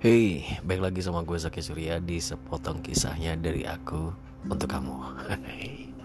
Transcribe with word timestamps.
Hey, 0.00 0.56
baik 0.64 0.80
lagi 0.80 1.04
sama 1.04 1.20
gue 1.28 1.36
Zaki 1.36 1.60
Surya 1.60 2.00
di 2.00 2.16
sepotong 2.16 2.80
kisahnya 2.80 3.36
dari 3.36 3.68
aku 3.68 4.08
untuk 4.48 4.72
kamu. 4.72 4.96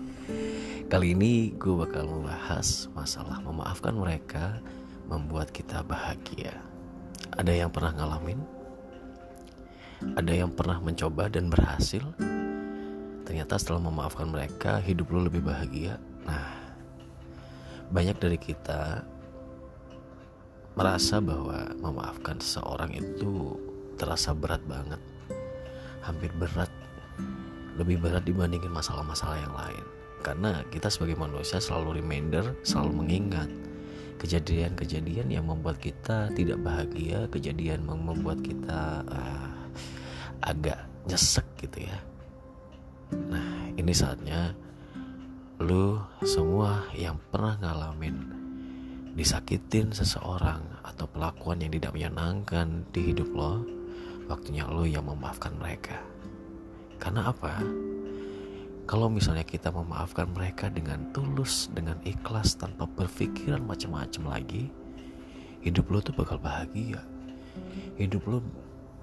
Kali 0.91 1.15
ini 1.15 1.55
gue 1.55 1.79
bakal 1.79 2.03
membahas 2.03 2.91
masalah 2.91 3.39
memaafkan 3.39 3.95
mereka 3.95 4.59
membuat 5.07 5.47
kita 5.55 5.79
bahagia. 5.87 6.59
Ada 7.39 7.55
yang 7.55 7.71
pernah 7.71 7.95
ngalamin? 7.95 8.43
Ada 10.19 10.43
yang 10.43 10.51
pernah 10.51 10.83
mencoba 10.83 11.31
dan 11.31 11.47
berhasil? 11.47 12.03
Ternyata 13.23 13.55
setelah 13.55 13.79
memaafkan 13.79 14.27
mereka, 14.27 14.83
hidup 14.83 15.07
lo 15.07 15.23
lebih 15.31 15.39
bahagia. 15.39 15.95
Nah, 16.27 16.51
banyak 17.95 18.19
dari 18.19 18.35
kita 18.43 19.07
merasa 20.75 21.23
bahwa 21.23 21.71
memaafkan 21.79 22.43
seseorang 22.43 22.91
itu 22.91 23.55
terasa 23.95 24.35
berat 24.35 24.61
banget. 24.67 25.01
Hampir 26.03 26.31
berat. 26.37 26.71
Lebih 27.75 27.99
berat 27.99 28.23
dibandingin 28.23 28.71
masalah-masalah 28.71 29.39
yang 29.41 29.55
lain. 29.55 29.85
Karena 30.23 30.63
kita 30.71 30.87
sebagai 30.89 31.19
manusia 31.19 31.61
selalu 31.61 32.01
reminder 32.01 32.55
selalu 32.65 33.05
mengingat 33.05 33.49
kejadian-kejadian 34.17 35.27
yang 35.27 35.45
membuat 35.45 35.77
kita 35.77 36.31
tidak 36.33 36.57
bahagia 36.63 37.27
kejadian 37.29 37.83
yang 37.85 38.01
membuat 38.01 38.39
kita 38.41 39.03
uh, 39.05 39.51
agak 40.41 40.81
nyesek 41.05 41.45
gitu 41.61 41.85
ya. 41.85 41.99
Nah 43.13 43.69
ini 43.77 43.93
saatnya 43.93 44.55
lu 45.61 46.01
semua 46.25 46.89
yang 46.97 47.21
pernah 47.29 47.55
ngalamin 47.61 48.17
disakitin 49.15 49.95
seseorang 49.95 50.59
atau 50.83 51.07
pelakuan 51.07 51.63
yang 51.63 51.71
tidak 51.71 51.95
menyenangkan 51.95 52.83
di 52.91 53.13
hidup 53.13 53.29
lo 53.31 53.63
waktunya 54.25 54.65
lo 54.65 54.85
yang 54.85 55.05
memaafkan 55.05 55.53
mereka. 55.57 56.01
Karena 56.97 57.29
apa? 57.29 57.61
Kalau 58.85 59.09
misalnya 59.09 59.41
kita 59.41 59.73
memaafkan 59.73 60.29
mereka 60.29 60.69
dengan 60.69 61.09
tulus, 61.09 61.73
dengan 61.73 61.97
ikhlas, 62.05 62.53
tanpa 62.53 62.85
berpikiran 62.85 63.65
macam-macam 63.65 64.37
lagi, 64.37 64.69
hidup 65.65 65.89
lo 65.89 65.99
tuh 66.05 66.13
bakal 66.13 66.37
bahagia. 66.37 67.01
Hidup 67.97 68.21
lo 68.29 68.45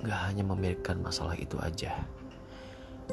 gak 0.06 0.30
hanya 0.30 0.46
memikirkan 0.46 1.02
masalah 1.02 1.34
itu 1.34 1.58
aja. 1.58 1.98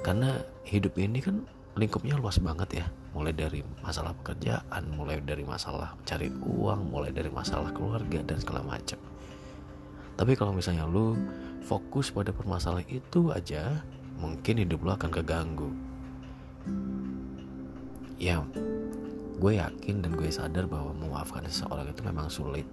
Karena 0.05 0.37
hidup 0.69 0.93
ini 1.01 1.25
kan 1.25 1.41
lingkupnya 1.73 2.21
luas 2.21 2.37
banget 2.37 2.85
ya. 2.85 2.87
Mulai 3.17 3.33
dari 3.33 3.65
masalah 3.81 4.13
pekerjaan, 4.21 4.83
mulai 4.93 5.17
dari 5.25 5.41
masalah 5.41 5.97
cari 6.05 6.29
uang, 6.29 6.93
mulai 6.93 7.09
dari 7.09 7.33
masalah 7.33 7.73
keluarga 7.73 8.21
dan 8.21 8.37
segala 8.37 8.61
macam. 8.61 9.01
Tapi 10.13 10.37
kalau 10.37 10.53
misalnya 10.53 10.85
lu 10.85 11.17
fokus 11.69 12.09
pada 12.09 12.33
permasalahan 12.33 12.89
itu 12.89 13.29
aja, 13.29 13.85
mungkin 14.17 14.65
hidup 14.65 14.81
lu 14.81 14.89
akan 14.89 15.11
keganggu. 15.13 15.69
Ya, 18.17 18.41
gue 19.37 19.61
yakin 19.61 20.01
dan 20.01 20.17
gue 20.17 20.33
sadar 20.33 20.65
bahwa 20.65 20.97
memaafkan 20.97 21.45
seseorang 21.45 21.85
itu 21.93 22.01
memang 22.01 22.25
sulit. 22.25 22.65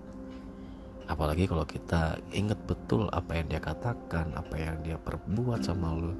Apalagi 1.06 1.44
kalau 1.46 1.68
kita 1.68 2.18
inget 2.32 2.58
betul 2.64 3.06
apa 3.12 3.36
yang 3.36 3.46
dia 3.52 3.60
katakan, 3.60 4.32
apa 4.32 4.56
yang 4.56 4.80
dia 4.80 4.96
perbuat 4.96 5.60
sama 5.60 5.92
lu, 5.92 6.16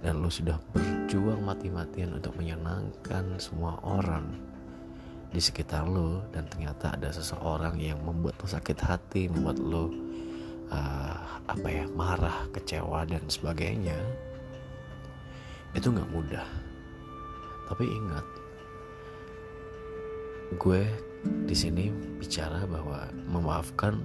dan 0.00 0.22
lu 0.22 0.30
sudah 0.30 0.56
berjuang 0.70 1.42
mati-matian 1.42 2.14
untuk 2.14 2.32
menyenangkan 2.38 3.36
semua 3.42 3.74
orang 3.82 4.38
di 5.28 5.42
sekitar 5.44 5.84
lu 5.84 6.24
dan 6.32 6.48
ternyata 6.48 6.96
ada 6.96 7.12
seseorang 7.12 7.76
yang 7.76 8.00
membuat 8.00 8.40
lu 8.40 8.48
sakit 8.48 8.78
hati, 8.80 9.28
membuat 9.28 9.60
lu 9.60 9.92
uh, 10.72 11.16
apa 11.48 11.68
ya 11.68 11.84
marah 11.96 12.44
kecewa 12.52 13.08
dan 13.08 13.24
sebagainya 13.28 13.96
itu 15.72 15.88
nggak 15.92 16.12
mudah. 16.12 16.46
Tapi 17.68 17.84
ingat 17.84 18.26
gue 20.56 20.80
di 21.44 21.52
sini 21.52 21.92
bicara 22.16 22.64
bahwa 22.64 23.04
memaafkan 23.28 24.00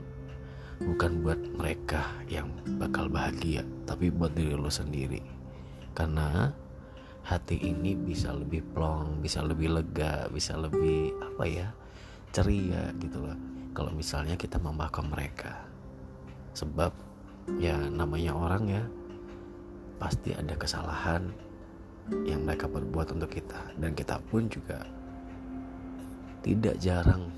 bukan 0.84 1.24
buat 1.24 1.40
mereka 1.56 2.04
yang 2.28 2.52
bakal 2.76 3.08
bahagia 3.08 3.64
tapi 3.88 4.12
buat 4.12 4.36
diri 4.36 4.56
lo 4.56 4.68
sendiri. 4.68 5.24
Karena 5.96 6.52
hati 7.24 7.56
ini 7.56 7.96
bisa 7.96 8.36
lebih 8.36 8.60
plong 8.76 9.24
bisa 9.24 9.40
lebih 9.40 9.80
lega 9.80 10.28
bisa 10.28 10.60
lebih 10.60 11.16
apa 11.24 11.44
ya 11.48 11.68
ceria 12.36 12.92
gitu 13.00 13.24
loh. 13.24 13.38
Kalau 13.72 13.96
misalnya 13.96 14.36
kita 14.36 14.60
memaafkan 14.60 15.08
mereka 15.08 15.73
sebab 16.54 16.94
ya 17.60 17.76
namanya 17.92 18.32
orang 18.38 18.64
ya 18.70 18.84
pasti 20.00 20.34
ada 20.34 20.54
kesalahan 20.56 21.30
yang 22.28 22.44
mereka 22.44 22.68
perbuat 22.68 23.16
untuk 23.16 23.32
kita. 23.32 23.74
Dan 23.80 23.96
kita 23.96 24.20
pun 24.28 24.48
juga 24.52 24.84
tidak 26.44 26.76
jarang 26.84 27.32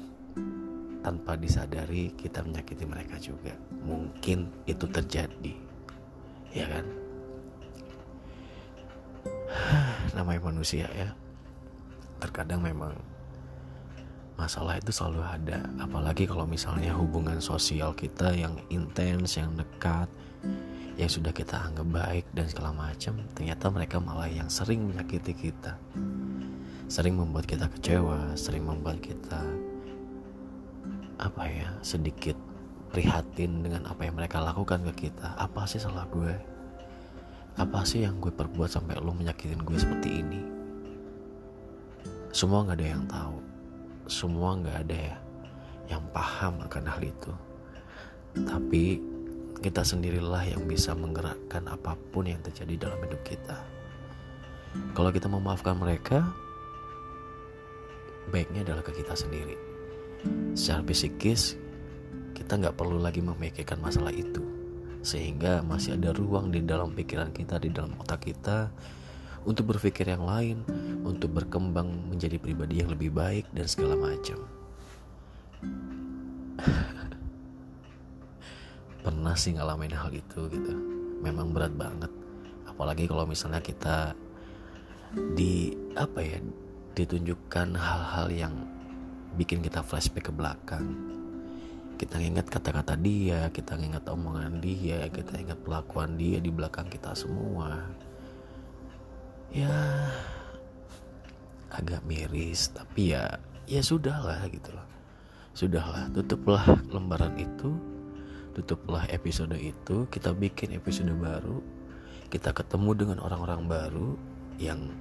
tanpa 1.06 1.38
disadari 1.38 2.10
kita 2.18 2.42
menyakiti 2.42 2.86
mereka 2.90 3.16
juga. 3.22 3.54
Mungkin 3.86 4.50
itu 4.66 4.86
terjadi 4.90 5.54
ya 6.50 6.66
kan? 6.66 6.86
Namanya 10.18 10.42
manusia 10.42 10.90
ya. 10.90 11.14
Terkadang 12.18 12.66
memang 12.66 12.98
masalah 14.36 14.80
itu 14.80 14.92
selalu 14.92 15.24
ada. 15.24 15.60
Apalagi 15.80 16.28
kalau 16.28 16.44
misalnya 16.44 16.92
hubungan 16.96 17.40
sosial 17.40 17.96
kita 17.96 18.36
yang 18.36 18.56
intens 18.68 19.40
yang 19.40 19.56
dekat 19.56 20.08
yang 20.96 21.12
sudah 21.12 21.36
kita 21.36 21.60
anggap 21.60 21.88
baik 21.92 22.26
dan 22.32 22.48
segala 22.48 22.72
macam 22.72 23.20
ternyata 23.36 23.68
mereka 23.68 24.00
malah 24.00 24.32
yang 24.32 24.48
sering 24.48 24.88
menyakiti 24.88 25.36
kita. 25.36 25.76
Sering 26.88 27.18
membuat 27.18 27.50
kita 27.50 27.68
kecewa 27.68 28.36
sering 28.38 28.68
membuat 28.68 29.02
kita 29.02 29.42
apa 31.16 31.48
ya 31.48 31.72
sedikit 31.80 32.36
prihatin 32.92 33.64
dengan 33.64 33.88
apa 33.88 34.08
yang 34.08 34.16
mereka 34.16 34.40
lakukan 34.44 34.84
ke 34.92 35.08
kita. 35.10 35.36
Apa 35.36 35.68
sih 35.68 35.80
salah 35.80 36.08
gue? 36.12 36.32
Apa 37.56 37.88
sih 37.88 38.04
yang 38.04 38.20
gue 38.20 38.32
perbuat 38.36 38.68
sampai 38.68 39.00
lo 39.00 39.16
menyakitin 39.16 39.64
gue 39.64 39.78
seperti 39.80 40.10
ini? 40.24 40.42
Semua 42.36 42.68
nggak 42.68 42.78
ada 42.84 42.88
yang 42.88 43.04
tahu 43.08 43.55
semua 44.06 44.58
nggak 44.58 44.78
ada 44.88 44.98
ya 44.98 45.16
yang 45.90 46.04
paham 46.14 46.62
akan 46.66 46.84
hal 46.90 47.02
itu. 47.02 47.34
Tapi 48.36 49.00
kita 49.62 49.82
sendirilah 49.82 50.44
yang 50.46 50.68
bisa 50.68 50.92
menggerakkan 50.94 51.66
apa 51.70 51.96
pun 52.12 52.28
yang 52.28 52.42
terjadi 52.44 52.90
dalam 52.90 53.00
hidup 53.06 53.22
kita. 53.24 53.58
Kalau 54.92 55.10
kita 55.14 55.32
memaafkan 55.32 55.80
mereka 55.80 56.28
baiknya 58.30 58.68
adalah 58.68 58.84
ke 58.84 58.92
kita 58.92 59.16
sendiri. 59.16 59.56
Secara 60.58 60.84
psikis 60.84 61.56
kita 62.36 62.60
nggak 62.60 62.76
perlu 62.76 63.00
lagi 63.00 63.24
memikirkan 63.24 63.80
masalah 63.80 64.12
itu. 64.12 64.44
Sehingga 65.06 65.62
masih 65.62 65.96
ada 65.96 66.12
ruang 66.12 66.50
di 66.50 66.66
dalam 66.66 66.92
pikiran 66.92 67.30
kita 67.32 67.62
di 67.62 67.70
dalam 67.70 67.94
otak 68.02 68.26
kita 68.26 68.74
untuk 69.46 69.78
berpikir 69.78 70.10
yang 70.10 70.26
lain, 70.26 70.66
untuk 71.06 71.30
berkembang 71.38 72.10
menjadi 72.10 72.42
pribadi 72.42 72.82
yang 72.82 72.90
lebih 72.90 73.14
baik 73.14 73.46
dan 73.54 73.70
segala 73.70 73.94
macam. 73.94 74.42
Pernah 79.06 79.36
sih 79.38 79.54
ngalamin 79.54 79.94
hal 79.94 80.10
itu 80.10 80.50
gitu. 80.50 80.74
Memang 81.22 81.54
berat 81.54 81.78
banget. 81.78 82.10
Apalagi 82.66 83.06
kalau 83.06 83.30
misalnya 83.30 83.62
kita 83.62 84.18
di 85.38 85.78
apa 85.94 86.20
ya 86.20 86.42
ditunjukkan 86.98 87.78
hal-hal 87.78 88.28
yang 88.34 88.54
bikin 89.38 89.62
kita 89.62 89.86
flashback 89.86 90.28
ke 90.28 90.34
belakang 90.34 91.16
kita 91.96 92.20
ingat 92.20 92.52
kata-kata 92.52 93.00
dia, 93.00 93.48
kita 93.56 93.80
ingat 93.80 94.04
omongan 94.12 94.60
dia, 94.60 95.08
kita 95.08 95.40
ingat 95.40 95.56
pelakuan 95.64 96.20
dia 96.20 96.44
di 96.44 96.52
belakang 96.52 96.92
kita 96.92 97.16
semua 97.16 97.88
ya 99.52 99.76
agak 101.74 102.02
miris 102.08 102.72
tapi 102.72 103.14
ya 103.14 103.38
ya 103.66 103.82
sudahlah 103.82 104.46
gitu 104.50 104.72
loh. 104.74 104.88
Sudahlah 105.56 106.12
tutuplah 106.12 106.64
lembaran 106.92 107.36
itu 107.40 107.76
tutuplah 108.56 109.08
episode 109.12 109.56
itu 109.60 110.08
kita 110.08 110.32
bikin 110.32 110.76
episode 110.76 111.12
baru 111.16 111.60
kita 112.32 112.52
ketemu 112.56 112.92
dengan 112.96 113.18
orang-orang 113.24 113.68
baru 113.68 114.10
yang 114.60 114.92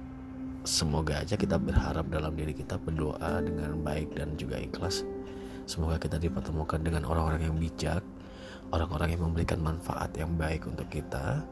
semoga 0.67 1.23
aja 1.23 1.39
kita 1.39 1.55
berharap 1.59 2.07
dalam 2.11 2.35
diri 2.35 2.51
kita 2.51 2.75
berdoa 2.79 3.43
dengan 3.43 3.79
baik 3.83 4.15
dan 4.15 4.35
juga 4.35 4.59
ikhlas. 4.59 5.03
Semoga 5.65 5.97
kita 5.97 6.21
dipertemukan 6.21 6.77
dengan 6.83 7.09
orang-orang 7.09 7.49
yang 7.49 7.57
bijak 7.57 8.05
orang-orang 8.73 9.13
yang 9.13 9.21
memberikan 9.29 9.59
manfaat 9.61 10.09
yang 10.17 10.33
baik 10.33 10.65
untuk 10.65 10.87
kita 10.89 11.43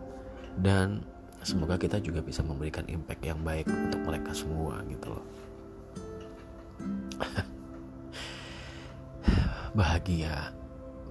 dan 0.61 1.05
semoga 1.43 1.75
kita 1.75 1.99
juga 1.99 2.23
bisa 2.23 2.39
memberikan 2.39 2.87
impact 2.87 3.23
yang 3.23 3.39
baik 3.43 3.67
untuk 3.67 3.99
mereka 4.07 4.31
semua 4.31 4.79
gitu 4.87 5.11
loh. 5.11 5.25
Bahagia. 9.77 10.55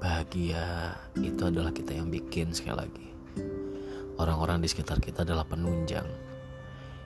Bahagia 0.02 0.96
itu 1.20 1.42
adalah 1.46 1.70
kita 1.70 1.94
yang 1.94 2.10
bikin 2.10 2.50
sekali 2.50 2.88
lagi. 2.88 3.08
Orang-orang 4.18 4.64
di 4.64 4.68
sekitar 4.68 4.98
kita 4.98 5.22
adalah 5.22 5.46
penunjang 5.46 6.08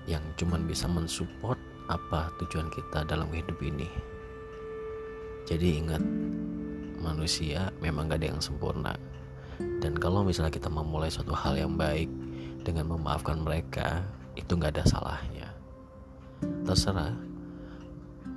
yang 0.08 0.23
cuman 0.38 0.64
bisa 0.64 0.88
mensupport 0.88 1.58
apa 1.90 2.31
tujuan 2.43 2.70
kita 2.73 3.05
dalam 3.05 3.28
hidup 3.34 3.58
ini. 3.62 3.87
Jadi 5.46 5.78
ingat 5.78 6.02
manusia 6.99 7.70
memang 7.78 8.11
gak 8.11 8.19
ada 8.23 8.34
yang 8.34 8.43
sempurna. 8.43 8.94
Dan 9.56 9.94
kalau 9.96 10.26
misalnya 10.26 10.50
kita 10.50 10.67
memulai 10.67 11.12
suatu 11.12 11.32
hal 11.32 11.55
yang 11.55 11.78
baik 11.78 12.11
dengan 12.67 12.91
memaafkan 12.91 13.39
mereka 13.39 14.03
itu 14.35 14.59
gak 14.59 14.75
ada 14.75 14.83
salahnya. 14.83 15.55
Terserah. 16.67 17.15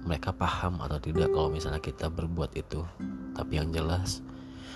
Mereka 0.05 0.37
paham 0.37 0.79
atau 0.85 1.01
tidak 1.01 1.33
kalau 1.33 1.49
misalnya 1.49 1.81
kita 1.81 2.13
berbuat 2.13 2.53
itu. 2.53 2.85
Tapi 3.33 3.57
yang 3.57 3.73
jelas 3.73 4.21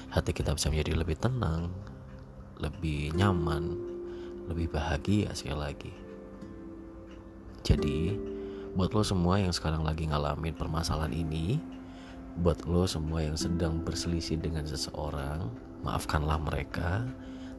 hati 0.10 0.34
kita 0.34 0.58
bisa 0.58 0.74
menjadi 0.74 0.98
lebih 0.98 1.18
tenang, 1.22 1.70
lebih 2.58 3.14
nyaman, 3.14 3.78
lebih 4.50 4.74
bahagia 4.74 5.32
sekali 5.38 5.58
lagi. 5.58 5.94
Jadi, 7.64 8.14
buat 8.76 8.92
lo 8.92 9.02
semua 9.02 9.40
yang 9.40 9.56
sekarang 9.56 9.88
lagi 9.88 10.10
ngalamin 10.10 10.52
permasalahan 10.54 11.16
ini, 11.16 11.58
buat 12.44 12.68
lo 12.68 12.84
semua 12.84 13.24
yang 13.24 13.40
sedang 13.40 13.80
berselisih 13.80 14.38
dengan 14.44 14.68
seseorang, 14.68 15.48
maafkanlah 15.82 16.38
mereka, 16.44 17.08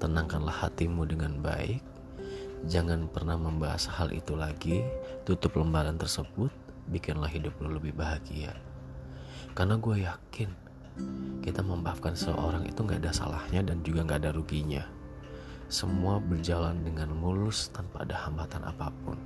tenangkanlah 0.04 0.52
hatimu 0.52 1.08
dengan 1.08 1.40
baik. 1.40 1.80
Jangan 2.68 3.08
pernah 3.08 3.40
membahas 3.40 3.88
hal 3.88 4.12
itu 4.12 4.36
lagi, 4.36 4.84
tutup 5.24 5.56
lembaran 5.56 5.96
tersebut, 5.96 6.52
bikinlah 6.92 7.32
hidup 7.32 7.56
lo 7.64 7.80
lebih 7.80 7.96
bahagia. 7.96 8.52
Karena 9.56 9.80
gue 9.80 10.04
yakin 10.04 10.50
kita 11.40 11.64
memaafkan 11.64 12.12
seorang 12.12 12.68
itu 12.68 12.84
nggak 12.84 13.00
ada 13.00 13.16
salahnya 13.16 13.64
dan 13.64 13.80
juga 13.80 14.04
nggak 14.04 14.20
ada 14.28 14.30
ruginya. 14.36 14.84
Semua 15.72 16.20
berjalan 16.20 16.84
dengan 16.84 17.16
mulus 17.16 17.72
tanpa 17.72 18.04
ada 18.04 18.28
hambatan 18.28 18.60
apa 18.60 18.92
pun. 19.08 19.16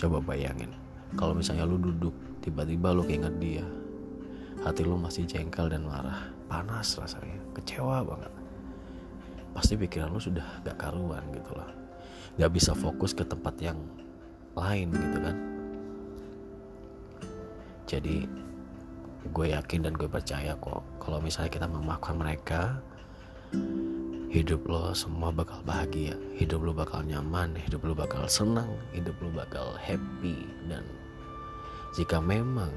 Coba 0.00 0.24
bayangin, 0.24 0.72
kalau 1.20 1.36
misalnya 1.36 1.68
lu 1.68 1.76
duduk, 1.76 2.16
tiba-tiba 2.40 2.96
lu 2.96 3.04
keinget 3.04 3.36
dia. 3.36 3.64
Hati 4.64 4.88
lu 4.88 4.96
masih 4.96 5.28
jengkel 5.28 5.68
dan 5.68 5.84
marah, 5.84 6.32
panas 6.48 6.96
rasanya, 6.96 7.36
kecewa 7.52 8.00
banget. 8.04 8.45
Pasti 9.56 9.80
pikiran 9.80 10.12
lu 10.12 10.20
sudah 10.20 10.60
gak 10.60 10.76
karuan 10.76 11.24
gitu 11.32 11.56
lah. 11.56 11.72
Gak 12.36 12.52
bisa 12.52 12.76
fokus 12.76 13.16
ke 13.16 13.24
tempat 13.24 13.56
yang 13.64 13.80
lain 14.52 14.92
gitu 14.92 15.18
kan. 15.24 15.36
Jadi 17.88 18.28
gue 19.32 19.46
yakin 19.50 19.80
dan 19.86 19.94
gue 19.94 20.06
percaya 20.06 20.54
kok 20.58 20.82
kalau 21.02 21.18
misalnya 21.18 21.50
kita 21.50 21.66
memaafkan 21.66 22.14
mereka 22.14 22.78
hidup 24.30 24.66
lo 24.68 24.92
semua 24.92 25.32
bakal 25.32 25.62
bahagia 25.64 26.14
hidup 26.36 26.62
lo 26.62 26.70
bakal 26.74 27.02
nyaman 27.02 27.56
hidup 27.56 27.82
lo 27.86 27.94
bakal 27.96 28.26
senang 28.28 28.68
hidup 28.92 29.16
lo 29.22 29.30
bakal 29.32 29.74
happy 29.80 30.46
dan 30.70 30.84
jika 31.96 32.20
memang 32.20 32.70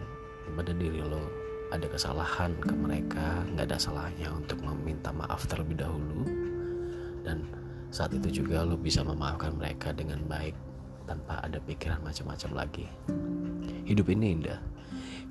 pada 0.55 0.71
diri 0.73 1.03
lo 1.03 1.21
ada 1.69 1.85
kesalahan 1.85 2.55
ke 2.57 2.73
mereka 2.73 3.45
nggak 3.53 3.69
ada 3.69 3.77
salahnya 3.77 4.33
untuk 4.33 4.57
meminta 4.65 5.13
maaf 5.13 5.45
terlebih 5.45 5.77
dahulu 5.77 6.25
dan 7.24 7.45
saat 7.89 8.13
itu 8.13 8.44
juga 8.44 8.62
lo 8.62 8.77
bisa 8.77 9.01
memaafkan 9.01 9.57
mereka 9.57 9.89
dengan 9.89 10.21
baik 10.30 10.54
tanpa 11.10 11.42
ada 11.42 11.57
pikiran 11.57 11.98
macam-macam 12.06 12.51
lagi. 12.54 12.86
Hidup 13.89 14.13
ini 14.13 14.38
indah. 14.38 14.62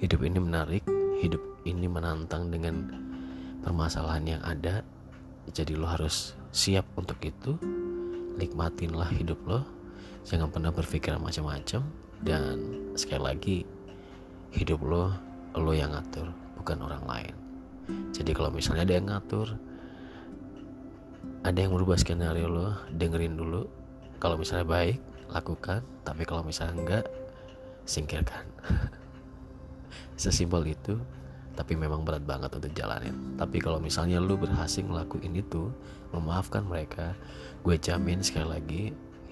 Hidup 0.03 0.27
ini 0.27 0.43
menarik. 0.43 0.83
Hidup 1.23 1.39
ini 1.63 1.87
menantang 1.87 2.51
dengan 2.51 2.91
permasalahan 3.63 4.25
yang 4.27 4.43
ada. 4.43 4.83
Jadi 5.55 5.79
lo 5.79 5.87
harus 5.87 6.35
siap 6.51 6.83
untuk 6.99 7.23
itu. 7.23 7.55
Nikmatinlah 8.35 9.15
hidup 9.15 9.39
lo. 9.47 9.63
Jangan 10.27 10.51
pernah 10.51 10.75
berpikir 10.75 11.15
macam-macam. 11.15 11.87
Dan 12.19 12.55
sekali 12.99 13.23
lagi 13.23 13.57
hidup 14.51 14.83
lo 14.83 15.15
lo 15.55 15.71
yang 15.71 15.95
ngatur 15.95 16.27
bukan 16.59 16.79
orang 16.83 17.05
lain. 17.07 17.35
Jadi 18.11 18.35
kalau 18.35 18.51
misalnya 18.51 18.85
ada 18.85 18.95
yang 18.99 19.07
ngatur 19.07 19.55
ada 21.47 21.59
yang 21.59 21.73
merubah 21.73 21.97
skenario 21.97 22.51
lo 22.51 22.75
dengerin 22.93 23.39
dulu. 23.39 23.67
Kalau 24.19 24.37
misalnya 24.37 24.67
baik 24.67 24.99
lakukan. 25.31 25.85
Tapi 26.03 26.23
kalau 26.25 26.43
misalnya 26.43 26.75
enggak 26.77 27.05
singkirkan. 27.85 28.45
Sesimpel 30.21 30.75
itu 30.75 30.99
tapi 31.59 31.75
memang 31.75 32.07
berat 32.07 32.23
banget 32.23 32.55
untuk 32.55 32.71
jalanin. 32.71 33.35
Tapi 33.35 33.59
kalau 33.59 33.83
misalnya 33.83 34.23
lu 34.23 34.39
berhasil 34.39 34.79
ngelakuin 34.79 35.35
itu 35.35 35.75
memaafkan 36.15 36.63
mereka 36.63 37.19
gue 37.67 37.75
jamin 37.75 38.23
sekali 38.23 38.47
lagi 38.47 38.83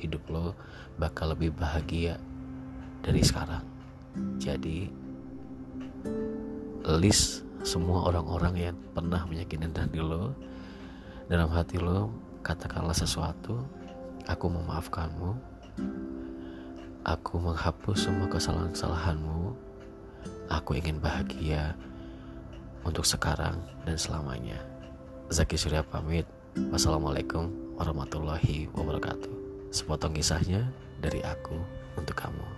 hidup 0.02 0.26
lo 0.26 0.58
bakal 0.98 1.30
lebih 1.30 1.54
bahagia 1.54 2.18
dari 3.06 3.22
sekarang. 3.22 3.62
Jadi 4.42 4.90
list 6.98 7.46
semua 7.62 8.10
orang-orang 8.10 8.54
yang 8.58 8.76
pernah 8.94 9.22
menyakitkan 9.26 9.74
hati 9.74 10.02
lo 10.02 10.34
dalam 11.26 11.50
hati 11.50 11.78
lo 11.78 12.10
katakanlah 12.42 12.94
sesuatu 12.94 13.62
aku 14.26 14.46
memaafkanmu 14.50 15.30
aku 17.06 17.34
menghapus 17.38 18.06
semua 18.10 18.26
kesalahan-kesalahanmu 18.30 19.66
Aku 20.46 20.78
ingin 20.78 21.02
bahagia 21.02 21.74
untuk 22.86 23.02
sekarang 23.02 23.58
dan 23.82 23.98
selamanya. 23.98 24.62
Zaki 25.26 25.58
Surya 25.58 25.82
pamit. 25.82 26.22
Wassalamualaikum 26.70 27.50
warahmatullahi 27.74 28.70
wabarakatuh. 28.70 29.34
Sepotong 29.74 30.14
kisahnya 30.14 30.70
dari 31.02 31.18
aku 31.26 31.58
untuk 31.98 32.14
kamu. 32.14 32.55